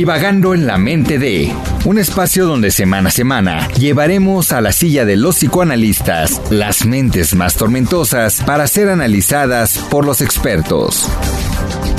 Divagando 0.00 0.54
en 0.54 0.66
la 0.66 0.78
mente 0.78 1.18
de 1.18 1.52
un 1.84 1.98
espacio 1.98 2.46
donde 2.46 2.70
semana 2.70 3.10
a 3.10 3.12
semana 3.12 3.68
llevaremos 3.72 4.50
a 4.50 4.62
la 4.62 4.72
silla 4.72 5.04
de 5.04 5.16
los 5.16 5.36
psicoanalistas 5.36 6.40
las 6.50 6.86
mentes 6.86 7.34
más 7.34 7.54
tormentosas 7.54 8.40
para 8.46 8.66
ser 8.66 8.88
analizadas 8.88 9.76
por 9.90 10.06
los 10.06 10.22
expertos. 10.22 11.06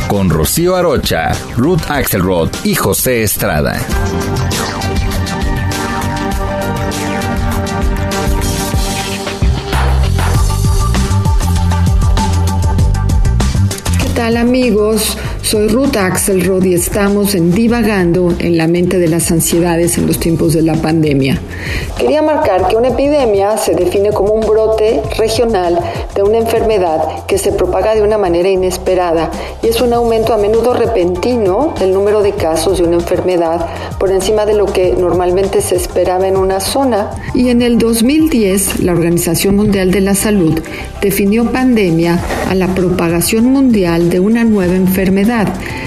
Con 0.08 0.32
Rocío 0.32 0.76
Arocha, 0.76 1.32
Ruth 1.56 1.84
Axelrod 1.90 2.50
y 2.64 2.74
José 2.74 3.22
Estrada. 3.22 3.80
¿Qué 14.00 14.10
tal 14.16 14.38
amigos? 14.38 15.16
Soy 15.44 15.68
Ruth 15.68 15.98
Axelrod 15.98 16.64
y 16.66 16.76
estamos 16.76 17.34
en 17.34 17.52
Divagando 17.52 18.32
en 18.40 18.58
la 18.58 18.68
mente 18.68 19.00
de 19.00 19.08
las 19.08 19.32
ansiedades 19.32 19.98
en 19.98 20.06
los 20.06 20.20
tiempos 20.20 20.54
de 20.54 20.62
la 20.62 20.76
pandemia. 20.76 21.42
Quería 21.98 22.22
marcar 22.22 22.68
que 22.68 22.76
una 22.76 22.90
epidemia 22.90 23.58
se 23.58 23.74
define 23.74 24.12
como 24.12 24.34
un 24.34 24.42
brote 24.42 25.02
regional 25.18 25.80
de 26.16 26.24
una 26.24 26.38
enfermedad 26.38 27.26
que 27.26 27.40
se 27.40 27.52
propaga 27.52 27.96
de 27.96 28.04
una 28.04 28.20
manera 28.20 28.50
inesperada 28.50 29.32
y 29.64 29.68
es 29.68 29.82
un 29.82 29.94
aumento 29.94 30.34
a 30.34 30.38
menudo 30.38 30.74
repentino 30.74 31.74
del 31.80 31.92
número 31.92 32.22
de 32.22 32.34
casos 32.34 32.78
de 32.78 32.84
una 32.84 32.98
enfermedad 32.98 33.66
por 34.00 34.12
encima 34.12 34.46
de 34.46 34.54
lo 34.54 34.68
que 34.68 34.94
normalmente 34.94 35.62
se 35.62 35.76
esperaba 35.76 36.28
en 36.28 36.38
una 36.38 36.60
zona. 36.60 37.10
Y 37.34 37.50
en 37.50 37.64
el 37.64 37.80
2010, 37.80 38.82
la 38.82 38.94
Organización 38.94 39.56
Mundial 39.56 39.92
de 39.92 40.02
la 40.02 40.14
Salud 40.14 40.60
definió 41.02 41.52
pandemia 41.52 42.20
a 42.48 42.56
la 42.56 42.68
propagación 42.68 43.46
mundial 43.46 44.10
de 44.10 44.20
una 44.20 44.44
nueva 44.44 44.76
enfermedad 44.76 45.32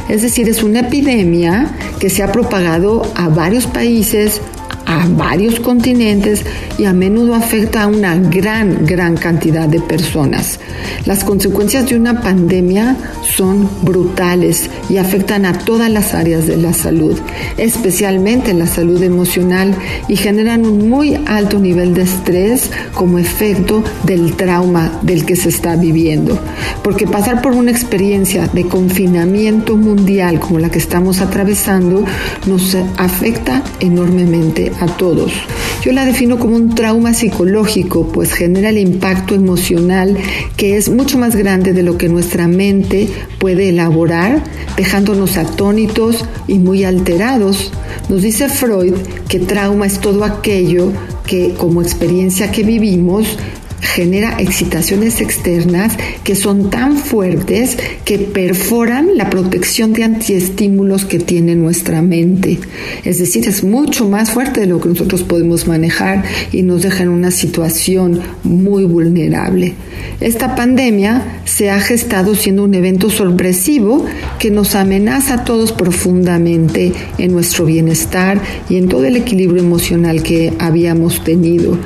es 0.09 0.23
decir, 0.23 0.49
es 0.49 0.63
una 0.63 0.81
epidemia 0.81 1.71
que 1.99 2.11
se 2.11 2.23
ha 2.23 2.33
propagado 2.33 3.03
a 3.15 3.29
varios 3.29 3.67
países, 3.67 4.41
a 4.87 5.07
varios 5.09 5.61
continentes 5.61 6.45
y 6.79 6.85
a 6.85 6.93
menudo 6.93 7.35
afecta 7.35 7.83
a 7.83 7.87
una 7.87 8.17
gran, 8.17 8.85
gran 8.85 9.17
cantidad 9.17 9.69
de 9.69 9.81
personas. 9.81 10.59
Las 11.07 11.25
consecuencias 11.25 11.89
de 11.89 11.97
una 11.97 12.21
pandemia 12.21 12.97
son 13.37 13.69
brutales 13.83 14.71
y 14.89 14.97
afectan 14.97 15.47
a 15.47 15.59
todas 15.59 15.91
las 15.91 16.15
áreas 16.15 16.47
de 16.47 16.57
la 16.57 16.73
salud, 16.73 17.19
especialmente 17.57 18.53
la 18.55 18.67
salud 18.67 19.03
emocional 19.03 19.75
y 20.09 20.17
generan 20.17 20.67
un 20.67 20.89
muy 20.89 21.19
alto 21.27 21.59
nivel 21.59 21.95
de 21.95 22.03
estrés 22.03 22.71
como 22.95 23.19
efecto 23.19 23.83
del 24.05 24.35
trauma 24.35 24.99
del 25.03 25.25
que 25.25 25.37
se 25.37 25.49
está 25.49 25.77
viviendo. 25.77 26.39
Porque 26.83 27.07
pasar 27.07 27.43
por 27.43 27.53
una 27.53 27.71
experiencia 27.71 28.49
de 28.49 28.67
confinamiento 28.67 29.77
mundial 29.77 30.41
como 30.41 30.59
la 30.59 30.71
que 30.71 30.79
estamos 30.79 31.21
atravesando 31.21 32.05
nos 32.47 32.77
afecta 32.99 33.63
enormemente 33.81 34.73
a 34.81 34.87
todos. 34.87 35.33
Yo 35.83 35.93
la 35.93 36.07
defino 36.07 36.39
como 36.39 36.57
un 36.57 36.75
trauma 36.75 37.13
psicológico, 37.13 38.09
pues 38.09 38.33
genera 38.33 38.71
el 38.71 38.79
impacto 38.79 39.35
emocional 39.35 40.17
que 40.57 40.77
es 40.77 40.89
mucho 40.89 41.19
más 41.19 41.37
grande 41.37 41.73
de 41.73 41.83
lo 41.83 41.99
que 41.99 42.09
nuestra 42.09 42.49
mente 42.49 43.09
puede 43.39 43.69
elaborar, 43.69 44.43
dejándonos 44.77 45.37
atónitos 45.37 46.25
y 46.49 46.59
muy 46.59 46.85
alterados. 46.85 47.71
Nos 48.09 48.23
dice 48.23 48.49
Freud 48.49 48.95
que 49.29 49.41
trauma 49.41 49.87
es 49.87 50.01
todo 50.01 50.25
aquello 50.25 50.93
que 51.27 51.55
como 51.55 51.83
experiencia 51.83 52.51
que 52.51 52.63
vivimos 52.63 53.37
genera 53.85 54.37
excitaciones 54.39 55.21
externas 55.21 55.93
que 56.25 56.35
son 56.35 56.71
tan 56.71 56.97
fuertes 56.97 57.77
que 58.05 58.19
perforan 58.19 59.17
la 59.17 59.31
protección 59.31 59.93
de 59.93 60.05
antiestímulos 60.05 61.05
que 61.05 61.19
tiene 61.19 61.55
nuestra 61.55 62.03
mente. 62.03 62.59
Es 63.05 63.19
decir, 63.19 63.47
es 63.47 63.63
mucho 63.63 64.09
más 64.09 64.31
fuerte 64.31 64.61
de 64.61 64.67
lo 64.67 64.81
que 64.81 64.89
nosotros 64.89 65.23
podemos 65.23 65.67
manejar 65.67 66.25
y 66.51 66.63
nos 66.63 66.83
deja 66.83 67.03
en 67.03 67.11
una 67.11 67.31
situación 67.31 68.21
muy 68.43 68.85
vulnerable. 68.85 69.75
Esta 70.21 70.55
pandemia 70.55 71.41
se 71.45 71.71
ha 71.71 71.81
gestado 71.81 72.35
siendo 72.35 72.65
un 72.65 72.75
evento 72.75 73.11
sorpresivo 73.11 74.07
que 74.39 74.51
nos 74.51 74.75
amenaza 74.75 75.35
a 75.35 75.45
todos 75.45 75.73
profundamente 75.73 76.93
en 77.19 77.33
nuestro 77.33 77.65
bienestar 77.65 78.41
y 78.69 78.77
en 78.77 78.89
todo 78.89 79.05
el 79.05 79.17
equilibrio 79.17 79.63
emocional 79.63 80.23
que 80.23 80.53
habíamos 80.59 81.23
tenido. 81.25 81.77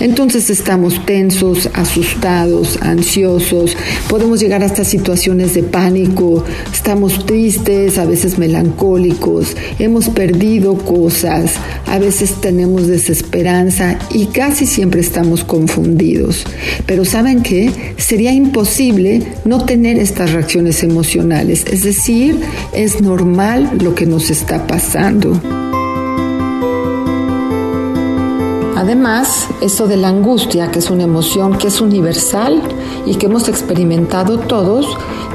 Entonces 0.00 0.50
estamos 0.50 1.04
tensos, 1.06 1.47
asustados, 1.74 2.78
ansiosos, 2.82 3.76
podemos 4.08 4.40
llegar 4.40 4.62
hasta 4.62 4.84
situaciones 4.84 5.54
de 5.54 5.62
pánico, 5.62 6.44
estamos 6.72 7.26
tristes, 7.26 7.98
a 7.98 8.04
veces 8.04 8.38
melancólicos, 8.38 9.56
hemos 9.78 10.08
perdido 10.08 10.74
cosas, 10.78 11.54
a 11.86 11.98
veces 11.98 12.34
tenemos 12.40 12.86
desesperanza 12.86 13.98
y 14.12 14.26
casi 14.26 14.66
siempre 14.66 15.00
estamos 15.00 15.44
confundidos. 15.44 16.44
Pero 16.86 17.04
¿saben 17.04 17.42
qué? 17.42 17.94
Sería 17.96 18.32
imposible 18.32 19.22
no 19.44 19.64
tener 19.64 19.98
estas 19.98 20.32
reacciones 20.32 20.82
emocionales, 20.82 21.64
es 21.70 21.82
decir, 21.82 22.38
es 22.72 23.00
normal 23.00 23.70
lo 23.82 23.94
que 23.94 24.06
nos 24.06 24.30
está 24.30 24.66
pasando. 24.66 25.67
Además, 28.78 29.48
esto 29.60 29.88
de 29.88 29.96
la 29.96 30.06
angustia, 30.06 30.70
que 30.70 30.78
es 30.78 30.88
una 30.88 31.02
emoción 31.02 31.58
que 31.58 31.66
es 31.66 31.80
universal 31.80 32.62
y 33.06 33.16
que 33.16 33.26
hemos 33.26 33.48
experimentado 33.48 34.38
todos, 34.38 34.86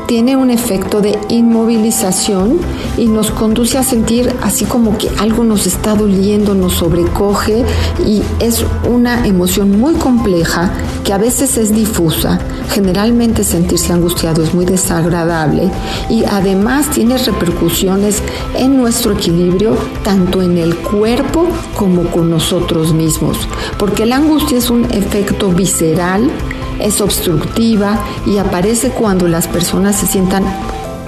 tiene 0.08 0.36
un 0.36 0.50
efecto 0.50 1.02
de 1.02 1.18
inmovilización 1.30 2.60
y 2.98 3.08
nos 3.08 3.32
conduce 3.32 3.78
a 3.78 3.84
sentir 3.84 4.34
así 4.42 4.66
como 4.66 4.98
que 4.98 5.10
algo 5.20 5.44
nos 5.44 5.66
está 5.66 5.96
doliendo, 5.96 6.56
nos 6.56 6.74
sobrecoge 6.74 7.64
y 8.06 8.22
es 8.40 8.66
una 8.90 9.26
emoción 9.26 9.80
muy 9.80 9.94
compleja 9.96 10.72
que 11.04 11.14
a 11.14 11.18
veces 11.18 11.58
es 11.58 11.74
difusa. 11.74 12.40
Generalmente 12.70 13.44
sentirse 13.44 13.94
angustiado 13.94 14.44
es 14.44 14.54
muy 14.54 14.66
desagradable 14.66 15.70
y 16.10 16.24
además 16.26 16.90
tiene 16.90 17.18
repercusiones 17.18 18.22
en 18.56 18.78
nuestro 18.78 19.14
equilibrio 19.14 19.78
tanto 20.04 20.42
en 20.42 20.58
el 20.58 20.76
cuerpo 20.78 21.48
como 21.76 22.04
con 22.06 22.30
nosotros 22.30 22.94
mismos, 22.94 23.38
porque 23.78 24.06
la 24.06 24.18
angustia 24.18 24.58
es 24.58 24.70
un 24.70 24.86
efecto 24.86 25.50
visceral 25.50 26.32
es 26.80 27.02
obstructiva 27.02 28.00
y 28.26 28.38
aparece 28.38 28.90
cuando 28.90 29.28
las 29.28 29.48
personas 29.48 29.96
se 29.96 30.08
sientan 30.08 30.44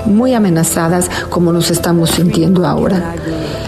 muy 0.05 0.33
amenazadas 0.33 1.09
como 1.29 1.51
nos 1.51 1.71
estamos 1.71 2.11
sintiendo 2.11 2.65
ahora. 2.65 3.15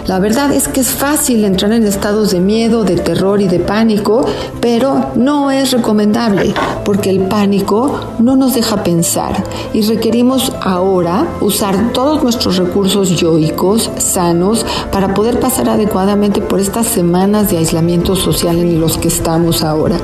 La 0.08 0.20
verdad 0.20 0.50
es 0.52 0.68
que 0.68 0.80
es 0.80 0.88
fácil 0.88 1.44
entrar 1.44 1.70
en 1.72 1.86
estados 1.86 2.30
de 2.30 2.40
miedo, 2.40 2.82
de 2.82 2.96
terror 2.96 3.42
y 3.42 3.46
de 3.46 3.60
pánico, 3.60 4.24
pero 4.58 5.10
no 5.16 5.50
es 5.50 5.70
recomendable 5.70 6.54
porque 6.82 7.10
el 7.10 7.28
pánico 7.28 8.00
no 8.18 8.34
nos 8.34 8.54
deja 8.54 8.82
pensar 8.82 9.44
y 9.74 9.82
requerimos 9.82 10.50
ahora 10.62 11.26
usar 11.42 11.92
todos 11.92 12.22
nuestros 12.22 12.56
recursos 12.56 13.10
yoicos, 13.16 13.90
sanos, 13.98 14.64
para 14.90 15.12
poder 15.12 15.40
pasar 15.40 15.68
adecuadamente 15.68 16.40
por 16.40 16.58
estas 16.58 16.86
semanas 16.86 17.50
de 17.50 17.58
aislamiento 17.58 18.16
social 18.16 18.56
en 18.56 18.80
los 18.80 18.96
que 18.96 19.08
estamos 19.08 19.62
ahora. 19.62 19.98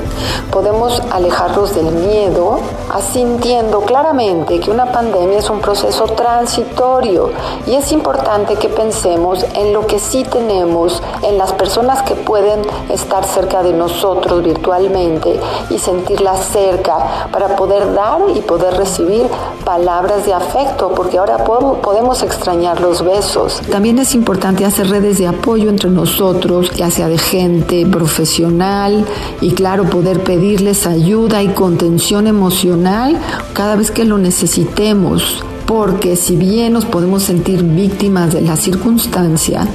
Podemos 0.50 1.00
alejarnos 1.10 1.74
del 1.74 1.86
miedo 1.86 2.60
asintiendo 2.92 3.80
claramente 3.80 4.60
que 4.60 4.70
una 4.70 4.92
pandemia 4.92 5.38
es 5.38 5.48
un 5.48 5.60
proceso 5.60 6.04
transitorio 6.04 7.30
y 7.66 7.72
es 7.72 7.90
importante 7.90 8.56
que 8.56 8.68
pensemos 8.68 9.46
en 9.54 9.72
lo 9.72 9.86
que 9.86 9.93
que 9.94 10.00
sí 10.00 10.24
tenemos 10.24 11.00
en 11.22 11.38
las 11.38 11.52
personas 11.52 12.02
que 12.02 12.16
pueden 12.16 12.62
estar 12.90 13.24
cerca 13.24 13.62
de 13.62 13.72
nosotros 13.72 14.42
virtualmente 14.42 15.38
y 15.70 15.78
sentirlas 15.78 16.46
cerca 16.46 17.28
para 17.30 17.54
poder 17.54 17.94
dar 17.94 18.22
y 18.34 18.40
poder 18.40 18.74
recibir 18.74 19.24
palabras 19.64 20.26
de 20.26 20.32
afecto, 20.32 20.92
porque 20.96 21.18
ahora 21.18 21.44
podemos 21.44 22.24
extrañar 22.24 22.80
los 22.80 23.04
besos. 23.04 23.60
También 23.70 24.00
es 24.00 24.16
importante 24.16 24.64
hacer 24.64 24.90
redes 24.90 25.18
de 25.18 25.28
apoyo 25.28 25.70
entre 25.70 25.90
nosotros, 25.90 26.72
ya 26.72 26.90
sea 26.90 27.06
de 27.06 27.18
gente 27.18 27.86
profesional 27.86 29.06
y 29.40 29.52
claro, 29.52 29.84
poder 29.84 30.24
pedirles 30.24 30.88
ayuda 30.88 31.40
y 31.44 31.50
contención 31.50 32.26
emocional 32.26 33.16
cada 33.52 33.76
vez 33.76 33.92
que 33.92 34.04
lo 34.04 34.18
necesitemos 34.18 35.44
porque 35.66 36.16
si 36.16 36.36
bien 36.36 36.72
nos 36.72 36.84
podemos 36.84 37.22
sentir 37.22 37.62
víctimas 37.62 38.32
de 38.32 38.42
la 38.42 38.56
circunstancia, 38.56 39.66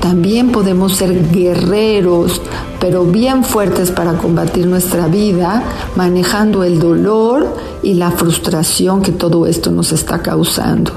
también 0.00 0.50
podemos 0.50 0.96
ser 0.96 1.30
guerreros, 1.30 2.40
pero 2.80 3.04
bien 3.04 3.44
fuertes 3.44 3.90
para 3.90 4.14
combatir 4.14 4.66
nuestra 4.66 5.06
vida, 5.06 5.62
manejando 5.96 6.64
el 6.64 6.78
dolor 6.78 7.56
y 7.82 7.94
la 7.94 8.10
frustración 8.10 9.02
que 9.02 9.12
todo 9.12 9.46
esto 9.46 9.70
nos 9.70 9.92
está 9.92 10.20
causando. 10.22 10.92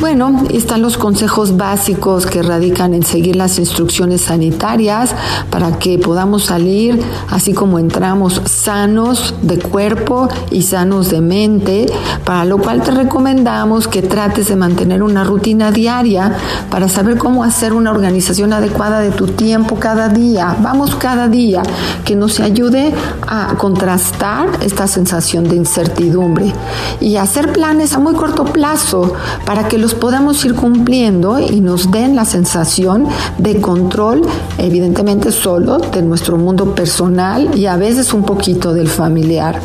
Bueno, 0.00 0.44
están 0.52 0.80
los 0.80 0.96
consejos 0.96 1.56
básicos 1.56 2.24
que 2.24 2.40
radican 2.40 2.94
en 2.94 3.02
seguir 3.02 3.34
las 3.34 3.58
instrucciones 3.58 4.20
sanitarias 4.20 5.12
para 5.50 5.76
que 5.80 5.98
podamos 5.98 6.44
salir 6.44 7.02
así 7.30 7.52
como 7.52 7.80
entramos 7.80 8.40
sanos 8.44 9.34
de 9.42 9.58
cuerpo 9.58 10.28
y 10.52 10.62
sanos 10.62 11.10
de 11.10 11.20
mente, 11.20 11.86
para 12.24 12.44
lo 12.44 12.58
cual 12.58 12.82
te 12.82 12.92
recomendamos 12.92 13.88
que 13.88 14.02
trates 14.02 14.46
de 14.46 14.54
mantener 14.54 15.02
una 15.02 15.24
rutina 15.24 15.72
diaria 15.72 16.32
para 16.70 16.88
saber 16.88 17.18
cómo 17.18 17.42
hacer 17.42 17.72
una 17.72 17.90
organización 17.90 18.52
adecuada 18.52 19.00
de 19.00 19.10
tu 19.10 19.26
tiempo 19.26 19.80
cada 19.80 20.08
día. 20.08 20.54
Vamos 20.60 20.94
cada 20.94 21.26
día, 21.26 21.62
que 22.04 22.14
nos 22.14 22.38
ayude 22.38 22.94
a 23.26 23.54
contrastar 23.58 24.48
esta 24.60 24.86
sensación 24.86 25.48
de 25.48 25.56
incertidumbre 25.56 26.52
y 27.00 27.16
hacer 27.16 27.52
planes 27.52 27.94
a 27.94 27.98
muy 27.98 28.14
corto 28.14 28.44
plazo 28.44 29.12
para 29.44 29.66
que 29.66 29.76
los 29.76 29.87
podamos 29.94 30.44
ir 30.44 30.54
cumpliendo 30.54 31.38
y 31.38 31.60
nos 31.60 31.90
den 31.90 32.16
la 32.16 32.24
sensación 32.24 33.06
de 33.38 33.60
control, 33.60 34.22
evidentemente 34.58 35.32
solo 35.32 35.78
de 35.78 36.02
nuestro 36.02 36.36
mundo 36.36 36.74
personal 36.74 37.56
y 37.56 37.66
a 37.66 37.76
veces 37.76 38.12
un 38.14 38.24
poquito 38.24 38.72
del 38.72 38.88
familiar. 38.88 39.60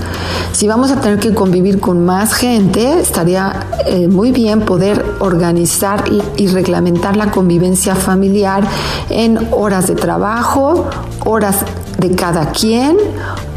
Si 0.51 0.67
vamos 0.67 0.91
a 0.91 1.01
tener 1.01 1.19
que 1.19 1.33
convivir 1.33 1.79
con 1.79 2.05
más 2.05 2.33
gente, 2.33 2.99
estaría 2.99 3.67
eh, 3.85 4.07
muy 4.07 4.31
bien 4.31 4.61
poder 4.61 5.03
organizar 5.19 6.03
y 6.37 6.47
reglamentar 6.47 7.17
la 7.17 7.31
convivencia 7.31 7.95
familiar 7.95 8.63
en 9.09 9.39
horas 9.51 9.87
de 9.87 9.95
trabajo, 9.95 10.85
horas 11.25 11.65
de 11.97 12.11
cada 12.11 12.51
quien, 12.51 12.97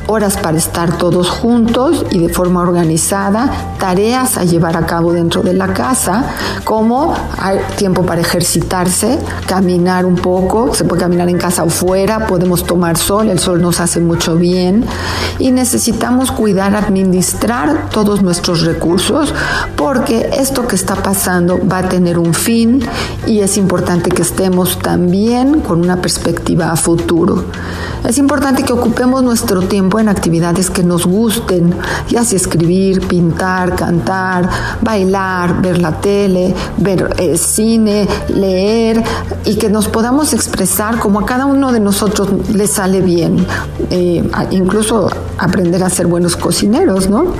horas 0.06 0.36
para 0.36 0.56
estar 0.56 0.98
todos 0.98 1.30
juntos 1.30 2.06
y 2.10 2.18
de 2.18 2.28
forma 2.28 2.60
organizada, 2.60 3.50
tareas 3.78 4.36
a 4.38 4.44
llevar 4.44 4.76
a 4.76 4.86
cabo 4.86 5.12
dentro 5.12 5.42
de 5.42 5.54
la 5.54 5.72
casa, 5.72 6.24
como 6.64 7.14
hay 7.38 7.58
tiempo 7.76 8.02
para 8.04 8.20
ejercitarse, 8.20 9.18
caminar 9.46 10.04
un 10.04 10.16
poco, 10.16 10.74
se 10.74 10.84
puede 10.84 11.02
caminar 11.02 11.28
en 11.28 11.38
casa 11.38 11.64
o 11.64 11.70
fuera, 11.70 12.26
podemos 12.26 12.64
tomar 12.64 12.96
sol, 12.96 13.28
el 13.30 13.38
sol 13.38 13.60
nos 13.60 13.80
hace 13.80 14.00
mucho 14.00 14.36
bien 14.36 14.84
y 15.38 15.50
necesitamos 15.50 16.32
cuidar, 16.32 16.74
administrar 16.74 17.90
todos 17.90 18.22
nuestros 18.22 18.64
recursos 18.64 19.34
porque 19.76 20.30
esto 20.38 20.66
que 20.66 20.76
está 20.76 20.96
pasando 20.96 21.58
va 21.66 21.78
a 21.78 21.88
tener 21.88 22.18
un 22.18 22.34
fin 22.34 22.80
y 23.26 23.40
es 23.40 23.56
importante 23.56 24.10
que 24.10 24.22
estemos 24.22 24.78
también 24.78 25.60
con 25.60 25.80
una 25.80 26.00
perspectiva 26.00 26.70
a 26.70 26.76
futuro. 26.76 27.44
Es 28.06 28.18
importante 28.18 28.62
que 28.62 28.72
ocupemos 28.72 29.22
nuestro 29.22 29.62
tiempo 29.62 29.95
en 29.98 30.08
actividades 30.08 30.70
que 30.70 30.82
nos 30.82 31.06
gusten, 31.06 31.74
ya 32.08 32.24
sea 32.24 32.36
escribir, 32.36 33.06
pintar, 33.06 33.74
cantar, 33.76 34.48
bailar, 34.82 35.60
ver 35.60 35.78
la 35.78 36.00
tele, 36.00 36.54
ver 36.78 37.14
eh, 37.18 37.36
cine, 37.36 38.06
leer 38.28 39.02
y 39.44 39.56
que 39.56 39.68
nos 39.68 39.88
podamos 39.88 40.32
expresar 40.32 40.98
como 40.98 41.20
a 41.20 41.26
cada 41.26 41.46
uno 41.46 41.72
de 41.72 41.80
nosotros 41.80 42.28
le 42.52 42.66
sale 42.66 43.00
bien, 43.00 43.46
eh, 43.90 44.28
incluso 44.50 45.08
aprender 45.38 45.82
a 45.82 45.90
ser 45.90 46.06
buenos 46.06 46.36
cocineros, 46.36 47.08
¿no? 47.08 47.32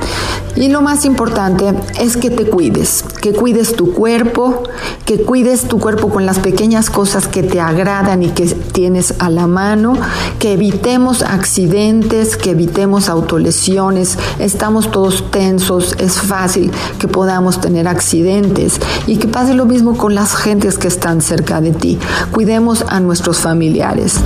Y 0.57 0.69
lo 0.69 0.81
más 0.81 1.05
importante 1.05 1.75
es 2.01 2.17
que 2.17 2.31
te 2.31 2.47
cuides, 2.47 3.05
que 3.21 3.35
cuides 3.35 3.77
tu 3.77 3.93
cuerpo, 3.93 4.63
que 5.05 5.23
cuides 5.23 5.69
tu 5.69 5.79
cuerpo 5.79 6.09
con 6.09 6.25
las 6.25 6.39
pequeñas 6.39 6.89
cosas 6.89 7.29
que 7.29 7.43
te 7.43 7.61
agradan 7.61 8.23
y 8.23 8.31
que 8.31 8.47
tienes 8.47 9.15
a 9.19 9.29
la 9.29 9.47
mano, 9.47 9.95
que 10.39 10.55
evitemos 10.55 11.23
accidentes, 11.23 12.39
que 12.47 12.53
evitemos 12.53 13.09
autolesiones. 13.09 14.17
Estamos 14.39 14.93
todos 14.93 15.33
tensos, 15.33 15.97
es 15.99 16.21
fácil 16.21 16.71
que 17.01 17.09
podamos 17.09 17.61
tener 17.61 17.89
accidentes 17.89 18.81
y 19.09 19.17
que 19.17 19.27
pase 19.27 19.53
lo 19.53 19.65
mismo 19.67 19.99
con 19.99 20.15
las 20.15 20.37
gentes 20.37 20.79
que 20.79 20.87
están 20.87 21.23
cerca 21.23 21.61
de 21.61 21.73
ti. 21.73 21.99
Cuidemos 22.31 22.85
a 22.89 23.01
nuestros 23.01 23.39
familiares. 23.39 24.21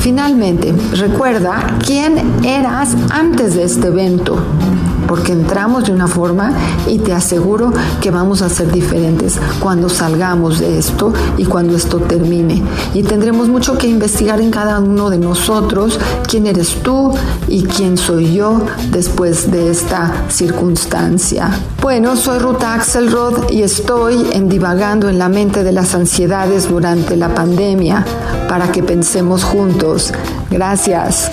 Finalmente, 0.00 0.72
recuerda 0.92 1.76
quién 1.84 2.44
eras 2.44 2.94
antes 3.10 3.56
de 3.56 3.64
este 3.64 3.88
evento 3.88 4.38
porque 5.10 5.32
entramos 5.32 5.86
de 5.86 5.92
una 5.92 6.06
forma 6.06 6.52
y 6.86 7.00
te 7.00 7.12
aseguro 7.12 7.72
que 8.00 8.12
vamos 8.12 8.42
a 8.42 8.48
ser 8.48 8.70
diferentes 8.70 9.40
cuando 9.58 9.88
salgamos 9.88 10.60
de 10.60 10.78
esto 10.78 11.12
y 11.36 11.46
cuando 11.46 11.76
esto 11.76 11.98
termine. 11.98 12.62
Y 12.94 13.02
tendremos 13.02 13.48
mucho 13.48 13.76
que 13.76 13.88
investigar 13.88 14.40
en 14.40 14.52
cada 14.52 14.78
uno 14.78 15.10
de 15.10 15.18
nosotros, 15.18 15.98
quién 16.28 16.46
eres 16.46 16.76
tú 16.84 17.12
y 17.48 17.64
quién 17.64 17.98
soy 17.98 18.34
yo 18.34 18.60
después 18.92 19.50
de 19.50 19.72
esta 19.72 20.26
circunstancia. 20.28 21.50
Bueno, 21.82 22.14
soy 22.14 22.38
Ruta 22.38 22.74
Axelrod 22.74 23.50
y 23.50 23.64
estoy 23.64 24.28
en 24.30 24.48
divagando 24.48 25.08
en 25.08 25.18
la 25.18 25.28
mente 25.28 25.64
de 25.64 25.72
las 25.72 25.92
ansiedades 25.96 26.68
durante 26.68 27.16
la 27.16 27.34
pandemia 27.34 28.04
para 28.48 28.70
que 28.70 28.84
pensemos 28.84 29.42
juntos. 29.42 30.12
Gracias. 30.52 31.32